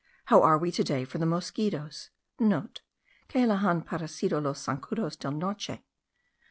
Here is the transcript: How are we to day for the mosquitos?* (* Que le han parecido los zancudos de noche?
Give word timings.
How 0.25 0.41
are 0.41 0.57
we 0.57 0.71
to 0.71 0.83
day 0.83 1.05
for 1.05 1.19
the 1.19 1.27
mosquitos?* 1.27 2.09
(* 2.25 2.39
Que 2.39 3.45
le 3.45 3.55
han 3.57 3.83
parecido 3.83 4.41
los 4.41 4.65
zancudos 4.65 5.15
de 5.19 5.29
noche? 5.29 5.83